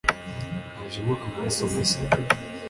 hajemo 0.79 1.13
amaraso 1.25 1.63
mashya 1.73 2.01